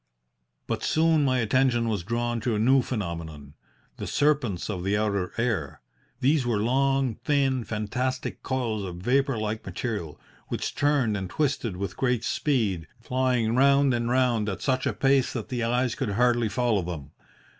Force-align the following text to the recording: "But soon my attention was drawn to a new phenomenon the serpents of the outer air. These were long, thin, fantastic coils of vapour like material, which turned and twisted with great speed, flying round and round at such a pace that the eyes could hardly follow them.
"But 0.65 0.81
soon 0.81 1.23
my 1.23 1.37
attention 1.41 1.87
was 1.87 2.01
drawn 2.01 2.39
to 2.41 2.55
a 2.55 2.59
new 2.59 2.81
phenomenon 2.81 3.53
the 3.97 4.07
serpents 4.07 4.67
of 4.67 4.83
the 4.83 4.97
outer 4.97 5.31
air. 5.37 5.79
These 6.21 6.43
were 6.43 6.57
long, 6.57 7.19
thin, 7.23 7.63
fantastic 7.63 8.41
coils 8.41 8.81
of 8.83 8.95
vapour 8.95 9.37
like 9.37 9.63
material, 9.63 10.19
which 10.47 10.73
turned 10.73 11.15
and 11.15 11.29
twisted 11.29 11.77
with 11.77 11.97
great 11.97 12.23
speed, 12.23 12.87
flying 12.99 13.53
round 13.53 13.93
and 13.93 14.09
round 14.09 14.49
at 14.49 14.63
such 14.63 14.87
a 14.87 14.93
pace 14.93 15.33
that 15.33 15.49
the 15.49 15.63
eyes 15.63 15.93
could 15.93 16.13
hardly 16.13 16.49
follow 16.49 16.81
them. 16.81 17.11